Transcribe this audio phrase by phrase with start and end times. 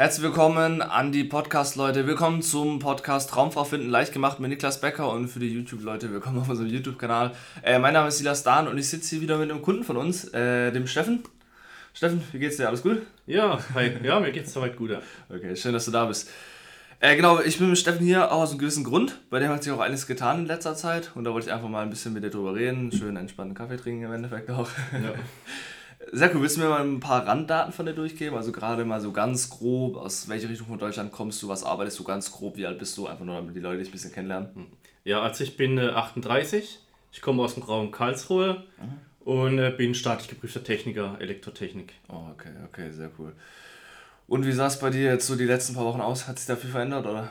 [0.00, 2.06] Herzlich willkommen an die Podcast-Leute.
[2.06, 6.38] Willkommen zum Podcast Traumfrau finden leicht gemacht mit Niklas Becker und für die YouTube-Leute willkommen
[6.38, 7.32] auf unserem YouTube-Kanal.
[7.62, 9.98] Äh, mein Name ist Silas Dahn und ich sitze hier wieder mit einem Kunden von
[9.98, 11.22] uns, äh, dem Steffen.
[11.92, 12.68] Steffen, wie geht's dir?
[12.68, 13.02] Alles gut?
[13.26, 13.92] Ja, hi.
[14.02, 14.88] ja, mir geht's soweit gut.
[14.88, 15.02] Ja.
[15.28, 16.30] Okay, schön, dass du da bist.
[17.00, 19.18] Äh, genau, ich bin mit Steffen hier auch aus einem gewissen Grund.
[19.28, 21.68] Bei dem hat sich auch einiges getan in letzter Zeit und da wollte ich einfach
[21.68, 22.90] mal ein bisschen mit dir drüber reden.
[22.90, 24.70] Schön entspannten Kaffee trinken im Endeffekt auch.
[24.94, 25.12] Ja.
[26.12, 26.42] Sehr cool.
[26.42, 28.36] Willst du mir mal ein paar Randdaten von dir durchgeben?
[28.36, 31.98] Also gerade mal so ganz grob, aus welcher Richtung von Deutschland kommst du, was arbeitest
[31.98, 33.06] du ganz grob, wie alt bist du?
[33.06, 34.48] Einfach nur, damit die Leute dich ein bisschen kennenlernen.
[34.54, 34.66] Hm.
[35.04, 36.78] Ja, also ich bin äh, 38,
[37.12, 39.30] ich komme aus dem Raum Karlsruhe mhm.
[39.32, 41.92] und äh, bin staatlich geprüfter Techniker, Elektrotechnik.
[42.08, 43.32] Oh, okay, okay, sehr cool.
[44.26, 46.28] Und wie sah es bei dir jetzt so die letzten paar Wochen aus?
[46.28, 47.28] Hat sich da viel verändert, oder?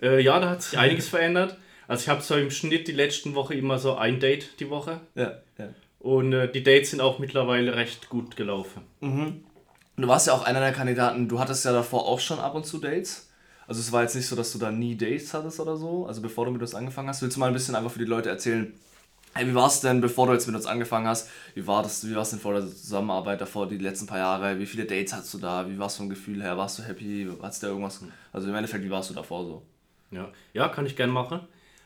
[0.00, 1.56] Äh, ja, da hat sich einiges verändert.
[1.88, 5.00] Also ich habe so im Schnitt die letzten Woche immer so ein Date die Woche.
[5.14, 5.68] Ja, ja.
[5.98, 8.82] Und äh, die Dates sind auch mittlerweile recht gut gelaufen.
[9.00, 9.44] Mhm.
[9.96, 12.64] Du warst ja auch einer der Kandidaten, du hattest ja davor auch schon ab und
[12.64, 13.30] zu Dates.
[13.66, 16.22] Also es war jetzt nicht so, dass du da nie Dates hattest oder so, also
[16.22, 17.20] bevor du mit uns angefangen hast.
[17.20, 18.72] Willst du mal ein bisschen einfach für die Leute erzählen,
[19.34, 21.28] hey, wie war es denn, bevor du jetzt mit uns angefangen hast?
[21.54, 24.58] Wie war das, wie war es denn vor der Zusammenarbeit davor, die letzten paar Jahre?
[24.58, 25.68] Wie viele Dates hattest du da?
[25.68, 26.56] Wie war es vom Gefühl her?
[26.56, 27.28] Warst du happy?
[27.42, 28.02] Hattest du da irgendwas?
[28.32, 29.62] Also im Endeffekt, wie warst du davor so?
[30.10, 31.40] Ja, ja kann ich gerne machen.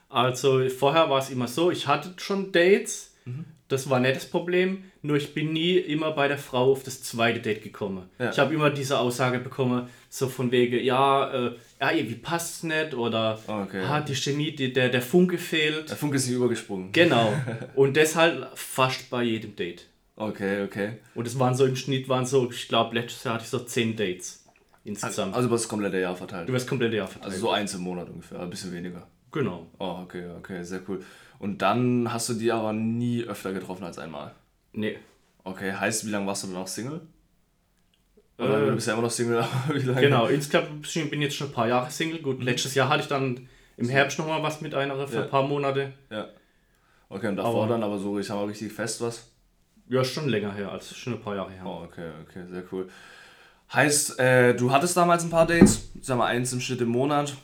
[0.09, 3.47] Also vorher war es immer so, ich hatte schon Dates, mhm.
[3.73, 7.03] Das war nicht das Problem, nur ich bin nie immer bei der Frau auf das
[7.03, 8.11] zweite Date gekommen.
[8.19, 8.31] Ja.
[8.31, 12.63] Ich habe immer diese Aussage bekommen, so von wegen, ja, äh, ja irgendwie passt es
[12.65, 13.83] nicht oder okay.
[13.83, 15.89] ah, die Chemie, die, der, der Funke fehlt.
[15.89, 16.93] Der Funke ist nicht übergesprungen.
[16.93, 17.33] Genau.
[17.75, 19.87] Und deshalb fast bei jedem Date.
[20.17, 20.99] Okay, okay.
[21.15, 23.61] Und es waren so im Schnitt, waren so, ich glaube, letztes Jahr hatte ich so
[23.61, 24.45] zehn Dates
[24.85, 25.35] insgesamt.
[25.35, 26.47] Also über das komplette Jahr verteilt?
[26.47, 27.33] Über das komplette Jahr verteilt.
[27.33, 29.07] Also so eins im Monat ungefähr, ein bisschen weniger.
[29.33, 29.67] Genau.
[29.79, 31.03] Oh, okay, okay, sehr cool.
[31.43, 34.33] Und dann hast du die aber nie öfter getroffen als einmal?
[34.73, 34.97] Nee.
[35.43, 37.01] Okay, heißt, wie lange warst du dann noch Single?
[38.39, 40.03] Oder äh, du bist ja immer noch Single, wie lange?
[40.03, 42.21] Genau, insgesamt bin ich jetzt schon ein paar Jahre Single.
[42.23, 42.45] Gut, mhm.
[42.45, 45.23] letztes Jahr hatte ich dann im Herbst nochmal was mit einer für ja.
[45.25, 45.93] ein paar Monate.
[46.11, 46.29] Ja.
[47.09, 49.33] Okay, und davor aber, dann aber so, ich mal, richtig fest was?
[49.89, 51.67] Ja, schon länger her, als schon ein paar Jahre her.
[51.67, 52.89] Oh, okay, okay, sehr cool.
[53.73, 57.35] Heißt, äh, du hattest damals ein paar Dates, sag mal eins im Schnitt im Monat.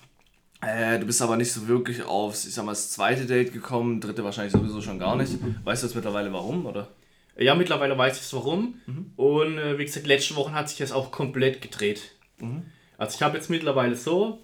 [0.60, 4.00] Äh, du bist aber nicht so wirklich aufs, ich sag mal, das zweite Date gekommen,
[4.00, 5.32] dritte wahrscheinlich sowieso schon gar nicht.
[5.64, 6.88] Weißt du jetzt mittlerweile warum, oder?
[7.36, 8.80] Ja, mittlerweile weiß ich es warum.
[8.86, 9.12] Mhm.
[9.16, 12.12] Und äh, wie gesagt, letzte Woche hat sich das auch komplett gedreht.
[12.38, 12.64] Mhm.
[12.96, 14.41] Also ich habe jetzt mittlerweile so,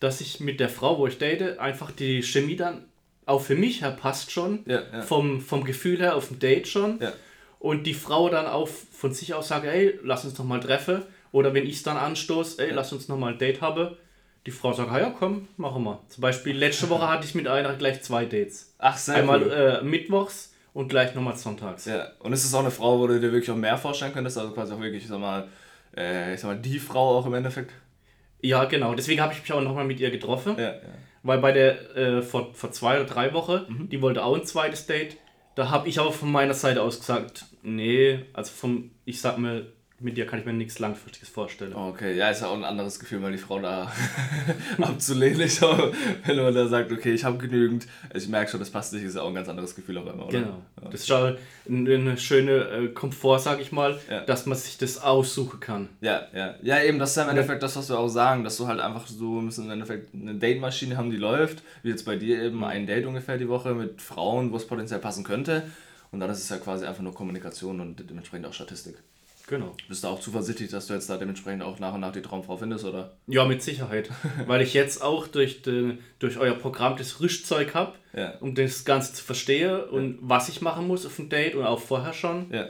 [0.00, 2.84] dass ich mit der Frau, wo ich date, einfach die Chemie dann
[3.26, 4.60] auch für mich her passt schon.
[4.64, 5.02] Ja, ja.
[5.02, 6.98] Vom, vom Gefühl her auf dem Date schon.
[7.00, 7.12] Ja.
[7.58, 11.02] Und die Frau dann auch von sich aus sagt, ey, lass uns noch mal treffen.
[11.30, 13.96] Oder wenn ich es dann anstoße, ey, lass uns noch mal ein Date haben
[14.46, 16.00] die Frau sagt, ja komm, machen wir.
[16.08, 18.74] Zum Beispiel letzte Woche hatte ich mit einer gleich zwei Dates.
[18.78, 19.52] Ach, sehr Einmal cool.
[19.52, 21.84] äh, mittwochs und gleich nochmal sonntags.
[21.84, 24.38] Ja, und ist es auch eine Frau, wo du dir wirklich auch mehr vorstellen könntest?
[24.38, 25.48] Also quasi auch wirklich, ich sag mal,
[25.96, 27.72] äh, ich sag mal, die Frau auch im Endeffekt?
[28.40, 28.94] Ja, genau.
[28.94, 30.54] Deswegen habe ich mich auch nochmal mit ihr getroffen.
[30.56, 30.80] Ja, ja.
[31.22, 33.88] Weil bei der, äh, vor, vor zwei oder drei Wochen, mhm.
[33.88, 35.16] die wollte auch ein zweites Date.
[35.56, 39.66] Da habe ich auch von meiner Seite aus gesagt, nee, also vom, ich sag mal,
[40.00, 41.74] mit dir kann ich mir nichts Langfristiges vorstellen.
[41.74, 43.92] Okay, ja, ist ja auch ein anderes Gefühl, mal die Frau da
[44.80, 45.40] abzulehnen.
[45.40, 45.92] Ich glaube,
[46.24, 49.02] wenn man da sagt, okay, ich habe genügend, also ich merke schon, das passt nicht,
[49.02, 50.38] ist ja auch ein ganz anderes Gefühl auf einmal, oder?
[50.38, 50.62] Genau.
[50.82, 50.90] Ja.
[50.90, 51.36] Das ist schon
[51.68, 54.20] eine schöne äh, Komfort, sag ich mal, ja.
[54.20, 55.88] dass man sich das aussuchen kann.
[56.00, 56.54] Ja, ja.
[56.62, 58.78] Ja, eben, das ist ja im Endeffekt das, was wir auch sagen, dass du halt
[58.78, 62.62] einfach so müssen im Endeffekt eine Date-Maschine haben, die läuft, wie jetzt bei dir eben
[62.62, 65.64] ein Date ungefähr die Woche mit Frauen, wo es potenziell passen könnte.
[66.12, 68.94] Und dann ist es ja quasi einfach nur Kommunikation und dementsprechend auch Statistik.
[69.48, 69.74] Genau.
[69.88, 72.58] Bist du auch zuversichtlich, dass du jetzt da dementsprechend auch nach und nach die Traumfrau
[72.58, 73.16] findest, oder?
[73.26, 74.10] Ja, mit Sicherheit.
[74.46, 78.34] Weil ich jetzt auch durch, de, durch euer Programm das Rüstzeug habe, ja.
[78.40, 80.18] um das Ganze zu verstehen und ja.
[80.20, 82.52] was ich machen muss auf dem Date und auch vorher schon.
[82.52, 82.66] Ja.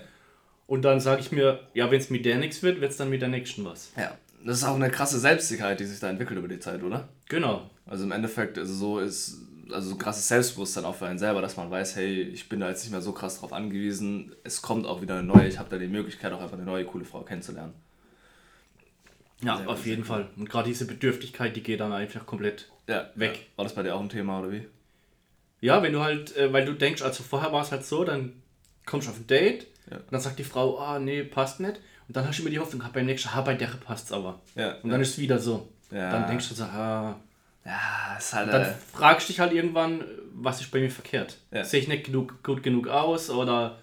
[0.69, 3.11] Und dann sage ich mir, ja, wenn es mit der nichts wird, wird es dann
[3.11, 3.91] mit der nächsten was.
[3.97, 7.09] Ja, das ist auch eine krasse Selbstsicherheit, die sich da entwickelt über die Zeit, oder?
[7.29, 7.69] Genau.
[7.87, 11.57] Also im Endeffekt, also so ist also so krasses Selbstbewusstsein auch für einen selber, dass
[11.57, 14.87] man weiß, hey, ich bin da jetzt nicht mehr so krass drauf angewiesen, es kommt
[14.87, 17.23] auch wieder eine neue, ich habe da die Möglichkeit, auch einfach eine neue, coole Frau
[17.23, 17.75] kennenzulernen.
[19.41, 20.29] Ja, Sehr auf jeden Fall.
[20.37, 23.35] Und gerade diese Bedürftigkeit, die geht dann einfach komplett ja, weg.
[23.35, 23.57] Ja.
[23.57, 24.67] War das bei dir auch ein Thema oder wie?
[25.61, 28.43] Ja, wenn du halt, äh, weil du denkst, also vorher war es halt so, dann
[28.87, 29.97] kommst du auf ein Date ja.
[29.99, 31.81] und dann sagt die Frau, ah, nee, passt nicht.
[32.09, 34.41] Und dann hast du immer die Hoffnung, beim nächsten, ah, bei der passt es aber.
[34.55, 35.69] Ja, und dann ist es wieder so.
[35.91, 36.11] Ja.
[36.11, 37.17] Dann denkst du so, ah,
[37.69, 38.47] ja, ist halt.
[38.47, 40.05] Und dann äh, fragst du dich halt irgendwann,
[40.35, 41.37] was ist bei mir verkehrt?
[41.51, 41.65] Ja.
[41.65, 43.79] Sehe ich nicht genug, gut genug aus oder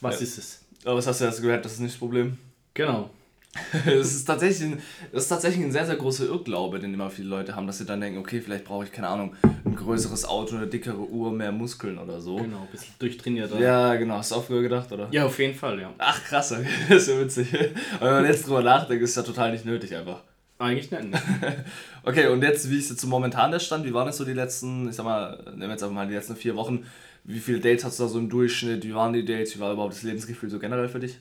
[0.00, 0.22] was ja.
[0.22, 0.64] ist es?
[0.84, 2.38] Aber was hast du jetzt gehört, das ist nicht das Problem.
[2.74, 3.10] Genau.
[3.84, 4.82] das, ist tatsächlich ein,
[5.12, 7.86] das ist tatsächlich ein sehr, sehr großer Irrglaube, den immer viele Leute haben, dass sie
[7.86, 9.34] dann denken, okay, vielleicht brauche ich, keine Ahnung,
[9.64, 12.36] ein größeres Auto, eine dickere Uhr, mehr Muskeln oder so.
[12.36, 13.50] Genau, ein bisschen durchtrainiert.
[13.52, 13.60] Oder?
[13.60, 14.16] Ja, genau.
[14.16, 15.08] Hast du auch früher gedacht, oder?
[15.10, 15.92] Ja, auf jeden Fall, ja.
[15.98, 16.66] Ach, krass, okay.
[16.88, 17.54] das ist ja witzig.
[17.98, 20.22] Aber wenn man jetzt drüber nachdenkt, ist ja total nicht nötig einfach.
[20.58, 21.10] Eigentlich nicht.
[21.10, 21.64] Ne?
[22.02, 23.84] okay, und jetzt, wie ist jetzt so momentan der Stand?
[23.84, 26.14] Wie waren das so die letzten, ich sag mal, nehmen wir jetzt einfach mal die
[26.14, 26.84] letzten vier Wochen.
[27.24, 28.84] Wie viele Dates hast du da so im Durchschnitt?
[28.84, 29.54] Wie waren die Dates?
[29.54, 31.18] Wie war überhaupt das Lebensgefühl so generell für dich?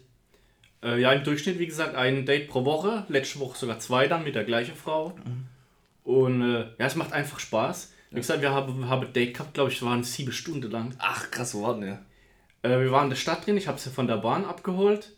[0.83, 3.05] Äh, ja, im Durchschnitt, wie gesagt, ein Date pro Woche.
[3.09, 5.09] Letzte Woche sogar zwei dann mit der gleichen Frau.
[5.09, 5.45] Mhm.
[6.03, 7.93] Und äh, ja, es macht einfach Spaß.
[8.11, 10.95] Wie gesagt, wir haben, haben ein Date gehabt, glaube ich, waren sieben Stunden lang.
[10.97, 11.99] Ach, krass, wo waren wir?
[12.63, 15.11] Äh, wir waren in der Stadt drin, ich habe sie von der Bahn abgeholt.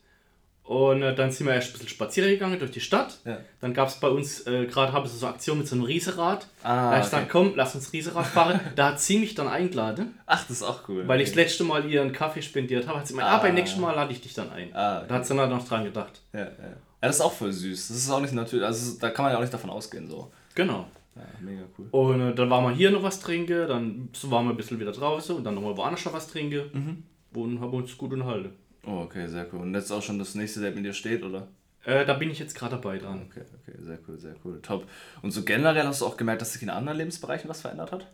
[0.69, 3.17] Und äh, dann sind wir erst ein bisschen spazieren gegangen durch die Stadt.
[3.25, 3.39] Ja.
[3.59, 6.45] Dann gab es bei uns, äh, gerade haben sie so Aktion mit so einem Riesenrad.
[6.61, 6.97] Ah, da okay.
[6.99, 8.59] ich gesagt, komm, lass uns Riesenrad fahren.
[8.75, 10.19] da hat sie mich dann eingeladen.
[10.27, 11.07] Ach, das ist auch cool.
[11.07, 12.99] Weil ich das letzte Mal ihr einen Kaffee spendiert habe.
[12.99, 14.69] Hat sie gemeint, ah, ah beim nächsten Mal lade ich dich dann ein.
[14.75, 15.05] Ah, okay.
[15.09, 16.21] Da hat sie dann noch dran gedacht.
[16.33, 16.45] Ja, ja.
[16.45, 17.87] ja, das ist auch voll süß.
[17.87, 20.07] Das ist auch nicht natürlich, also da kann man ja auch nicht davon ausgehen.
[20.07, 20.31] so.
[20.53, 20.85] Genau.
[21.15, 21.87] Ja, mega cool.
[21.89, 24.91] Und äh, dann waren wir hier noch was trinken, dann waren wir ein bisschen wieder
[24.91, 26.69] draußen und dann nochmal woanders noch was trinken.
[26.71, 27.41] Mhm.
[27.41, 28.51] Und haben uns gut unterhalten.
[28.89, 29.61] Oh, okay, sehr cool.
[29.61, 31.47] Und jetzt auch schon das nächste Date mit dir steht, oder?
[31.85, 33.27] Äh, da bin ich jetzt gerade dabei dran.
[33.29, 34.59] Okay, okay, sehr cool, sehr cool.
[34.61, 34.87] Top.
[35.21, 38.07] Und so generell hast du auch gemerkt, dass sich in anderen Lebensbereichen was verändert hat?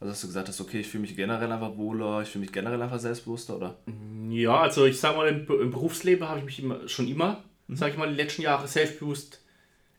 [0.00, 2.52] Also hast du gesagt hast, okay, ich fühle mich generell einfach wohler, ich fühle mich
[2.52, 3.78] generell einfach selbstbewusster, oder?
[3.86, 7.44] Mm, ja, also ich sag mal, im, im Berufsleben habe ich mich immer, schon immer,
[7.68, 7.76] mhm.
[7.76, 9.40] sag ich mal, die letzten Jahre selbstbewusst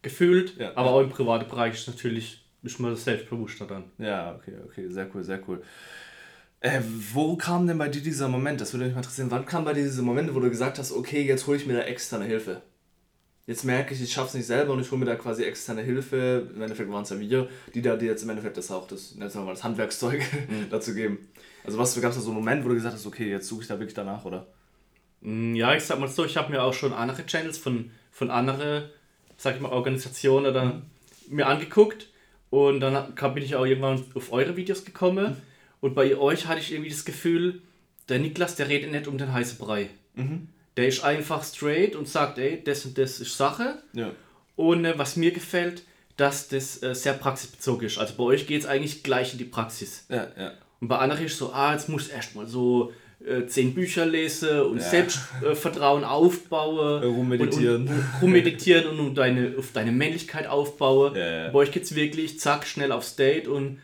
[0.01, 0.93] gefühlt, ja, aber ja.
[0.95, 3.85] auch im privaten Bereich ist natürlich ist man selbstbewusster dann.
[3.97, 5.63] Ja, okay, okay, sehr cool, sehr cool.
[6.59, 6.81] Äh,
[7.13, 8.59] wo kam denn bei dir dieser Moment?
[8.59, 9.29] Das würde mich mal interessieren.
[9.29, 11.73] Wann kam bei dir dieser Moment, wo du gesagt hast, okay, jetzt hole ich mir
[11.73, 12.61] da externe Hilfe?
[13.47, 15.83] Jetzt merke ich, ich schaffe es nicht selber und ich hole mir da quasi externe
[15.83, 16.49] Hilfe.
[16.55, 19.15] Im Endeffekt waren es ja wir, die da die jetzt im Endeffekt das auch das,
[19.19, 20.69] jetzt mal das Handwerkszeug mhm.
[20.71, 21.29] dazu geben.
[21.63, 23.61] Also was gab es da so einen Moment, wo du gesagt hast, okay, jetzt suche
[23.61, 24.47] ich da wirklich danach, oder?
[25.21, 28.31] Mm, ja, ich sag mal so, ich habe mir auch schon andere Channels von, von
[28.31, 28.89] anderen,
[29.37, 30.81] sag ich mal, Organisationen oder mhm.
[31.29, 32.09] mir angeguckt
[32.49, 35.33] und dann bin ich auch irgendwann auf eure Videos gekommen.
[35.33, 35.54] Mhm
[35.85, 37.61] und bei euch hatte ich irgendwie das Gefühl,
[38.09, 39.91] der Niklas, der redet nicht um den heißen Brei.
[40.15, 40.47] Mhm.
[40.77, 43.83] Der ist einfach straight und sagt, ey, das und das ist Sache.
[43.93, 44.09] Ja.
[44.55, 45.83] Und äh, was mir gefällt,
[46.17, 47.99] dass das äh, sehr praxisbezogen ist.
[47.99, 50.07] Also bei euch geht es eigentlich gleich in die Praxis.
[50.09, 50.53] Ja, ja.
[50.81, 52.91] Und bei anderen ist so, ah, jetzt muss erstmal so
[53.23, 54.89] äh, zehn Bücher lesen und ja.
[54.89, 57.03] Selbstvertrauen äh, aufbauen.
[57.03, 57.83] Rummeditieren.
[57.83, 61.13] Und, und, rummeditieren und, und deine, auf deine Männlichkeit aufbauen.
[61.15, 61.49] Ja, ja.
[61.49, 63.77] Bei euch geht es wirklich, zack, schnell aufs Date und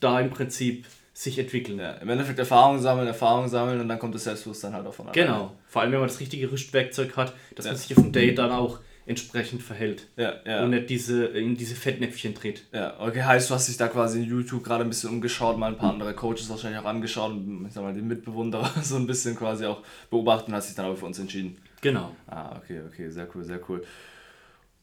[0.00, 0.84] da im Prinzip
[1.16, 1.78] sich entwickeln.
[1.78, 5.08] Ja, im Endeffekt Erfahrung sammeln, Erfahrung sammeln und dann kommt das Selbstbewusstsein halt davon.
[5.12, 7.72] Genau, vor allem wenn man das richtige Rüstwerkzeug hat, dass ja.
[7.72, 10.08] man sich auf dem Date dann auch entsprechend verhält.
[10.16, 10.62] Ja, ja.
[10.62, 12.64] Und nicht diese, in diese Fettnäpfchen tritt.
[12.70, 15.68] Ja, okay, heißt, du hast dich da quasi in YouTube gerade ein bisschen umgeschaut, mal
[15.68, 19.06] ein paar andere Coaches wahrscheinlich auch angeschaut und ich sag mal, den Mitbewunderer so ein
[19.06, 21.56] bisschen quasi auch beobachtet und hast dich dann aber für uns entschieden.
[21.80, 22.14] Genau.
[22.26, 23.82] Ah, okay, okay, sehr cool, sehr cool.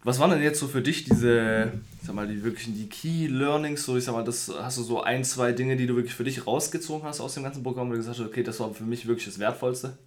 [0.04, 1.72] Was waren denn jetzt so für dich diese,
[2.02, 3.86] ich sag mal, die wirklichen die Key Learnings?
[3.86, 6.26] So, ich sag mal, das hast du so ein, zwei Dinge, die du wirklich für
[6.26, 8.84] dich rausgezogen hast aus dem ganzen Programm, wo du gesagt hast, okay, das war für
[8.84, 9.98] mich wirklich das Wertvollste?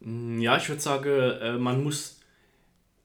[0.00, 2.20] Mm, ja, ich würde sagen, äh, man muss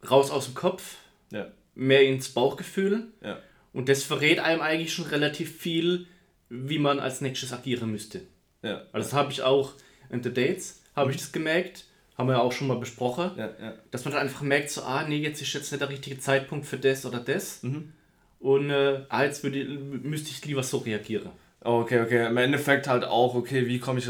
[0.10, 0.96] raus aus dem Kopf,
[1.32, 1.48] ja.
[1.76, 3.08] mehr ins Bauchgefühl.
[3.22, 3.38] Ja.
[3.74, 6.08] Und das verrät einem eigentlich schon relativ viel,
[6.50, 8.22] wie man als nächstes agieren müsste.
[8.62, 8.84] Ja.
[8.94, 9.74] Also das habe ich auch
[10.10, 11.86] in The Dates, habe ich das gemerkt
[12.20, 13.74] haben wir ja auch schon mal besprochen, ja, ja.
[13.92, 16.66] dass man dann einfach merkt, so, ah, nee, jetzt ist jetzt nicht der richtige Zeitpunkt
[16.66, 17.64] für das oder das.
[17.64, 17.94] Mhm.
[18.42, 21.30] Und äh, jetzt würde, müsste ich lieber so reagieren.
[21.62, 22.28] Okay, okay.
[22.28, 24.10] Im Endeffekt halt auch, okay, wie komme ich,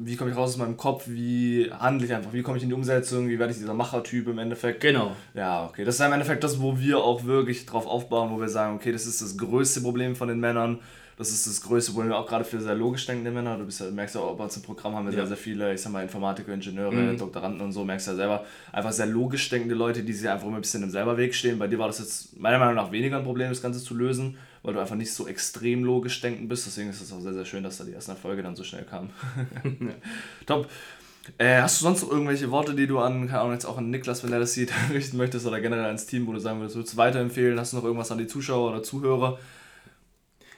[0.00, 2.68] wie komm ich raus aus meinem Kopf, wie handle ich einfach, wie komme ich in
[2.68, 4.80] die Umsetzung, wie werde ich dieser Machertyp im Endeffekt.
[4.80, 5.16] Genau.
[5.32, 5.84] Ja, okay.
[5.84, 8.92] Das ist im Endeffekt das, wo wir auch wirklich drauf aufbauen, wo wir sagen, okay,
[8.92, 10.80] das ist das größte Problem von den Männern
[11.20, 13.58] das ist das größte Problem, auch gerade für sehr logisch denkende Männer.
[13.58, 15.18] Du bist ja, merkst ja auch bei uns im Programm haben wir ja.
[15.18, 17.18] sehr, sehr viele, ich sag mal, Informatiker, Ingenieure, mhm.
[17.18, 20.56] Doktoranden und so, merkst ja selber, einfach sehr logisch denkende Leute, die sich einfach immer
[20.56, 21.58] ein bisschen im selber Weg stehen.
[21.58, 24.38] Bei dir war das jetzt meiner Meinung nach weniger ein Problem, das Ganze zu lösen,
[24.62, 26.66] weil du einfach nicht so extrem logisch denken bist.
[26.66, 28.84] Deswegen ist es auch sehr, sehr schön, dass da die ersten Erfolge dann so schnell
[28.84, 29.10] kamen.
[30.46, 30.68] Top.
[31.38, 33.90] Äh, hast du sonst noch irgendwelche Worte, die du an, keine Ahnung, jetzt auch an
[33.90, 36.76] Niklas, wenn er das sieht, richten möchtest oder generell ans Team, wo du sagen würdest,
[36.76, 37.58] würdest du weiterempfehlen?
[37.58, 39.38] Hast du noch irgendwas an die Zuschauer oder Zuhörer?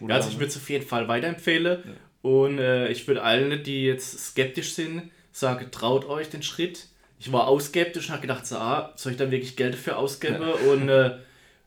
[0.01, 1.79] Oder also ich würde es auf jeden Fall weiterempfehlen.
[1.85, 1.93] Ja.
[2.23, 6.87] Und äh, ich würde allen, die jetzt skeptisch sind, sagen, traut euch den Schritt.
[7.19, 9.97] Ich war auch skeptisch und habe gedacht, so, ah, soll ich dann wirklich Geld dafür
[9.97, 10.73] ausgeben ja.
[10.73, 11.19] und äh,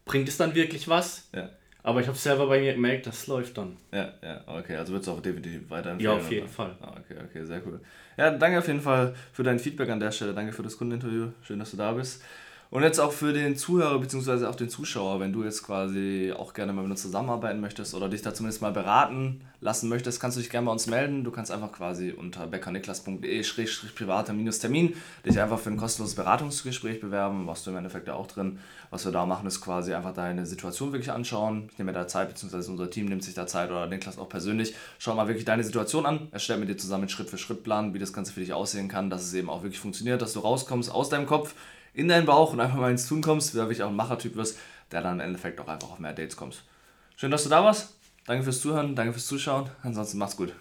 [0.06, 1.28] bringt es dann wirklich was?
[1.34, 1.50] Ja.
[1.86, 3.78] Aber ich habe selber bei mir gemerkt, das läuft dann.
[3.94, 4.76] Ja, ja, okay.
[4.76, 6.18] Also würdest du auch definitiv weiterempfehlen?
[6.18, 6.48] Ja, auf jeden?
[6.48, 6.76] Fall.
[6.82, 7.80] Ah, okay, okay, sehr cool.
[8.18, 10.34] Ja, danke auf jeden Fall für dein Feedback an der Stelle.
[10.34, 11.28] Danke für das Kundeninterview.
[11.44, 12.24] Schön, dass du da bist.
[12.72, 14.48] Und jetzt auch für den Zuhörer bzw.
[14.48, 18.10] auch den Zuschauer, wenn du jetzt quasi auch gerne mal mit uns zusammenarbeiten möchtest oder
[18.10, 21.24] dich da zumindest mal beraten lassen möchtest, kannst du dich gerne bei uns melden.
[21.24, 24.96] Du kannst einfach quasi unter beckerniklas.de-privater-termin
[25.26, 28.58] dich einfach für ein kostenloses Beratungsgespräch bewerben, was du im Endeffekt ja auch drin.
[28.90, 31.70] Was wir da machen, ist quasi einfach deine Situation wirklich anschauen.
[31.72, 34.30] Ich nehme mir da Zeit, beziehungsweise unser Team nimmt sich da Zeit oder Niklas auch
[34.30, 34.74] persönlich.
[34.98, 38.34] Schau mal wirklich deine Situation an, erstell mit dir zusammen einen Schritt-für-Schritt-Plan, wie das Ganze
[38.34, 41.28] für dich aussehen kann, dass es eben auch wirklich funktioniert, dass du rauskommst aus deinem
[41.28, 41.54] Kopf
[41.96, 44.58] in deinen Bauch und einfach mal ins Tun kommst, da wirklich auch ein Machertyp wirst,
[44.92, 46.64] der dann im Endeffekt auch einfach auf mehr Dates kommt.
[47.16, 47.96] Schön, dass du da warst.
[48.26, 49.70] Danke fürs Zuhören, danke fürs Zuschauen.
[49.84, 50.54] Ansonsten mach's gut.